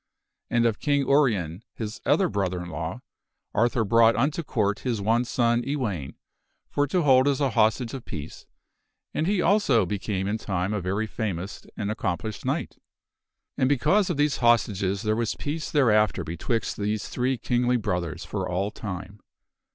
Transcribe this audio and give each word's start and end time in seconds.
And 0.49 0.65
of 0.65 0.79
King 0.79 1.01
Urien, 1.07 1.61
his 1.75 2.01
other 2.07 2.27
brother 2.27 2.63
in 2.63 2.71
law, 2.71 3.01
Arthur 3.53 3.83
brought 3.85 4.15
unto 4.15 4.41
Court 4.41 4.79
his 4.79 4.99
one 4.99 5.25
son, 5.25 5.61
Ewaine,' 5.63 6.15
for 6.71 6.87
to 6.87 7.03
hold 7.03 7.27
as 7.27 7.39
an 7.39 7.51
hostage 7.51 7.93
of 7.93 8.03
peace; 8.03 8.47
and 9.13 9.27
he 9.27 9.43
also 9.43 9.85
became 9.85 10.27
in 10.27 10.39
time 10.39 10.73
a 10.73 10.81
very 10.81 11.05
famous 11.05 11.67
and 11.77 11.91
accomplished 11.91 12.45
knight. 12.45 12.79
And 13.59 13.69
because 13.69 14.09
of 14.09 14.17
these 14.17 14.37
hostages 14.37 15.03
there 15.03 15.15
was 15.15 15.35
peace 15.35 15.69
thereafter 15.69 16.23
betwixt 16.23 16.77
those 16.77 17.07
three 17.07 17.37
kingly 17.37 17.77
brothers 17.77 18.25
for 18.25 18.49
all 18.49 18.71
time. 18.71 19.19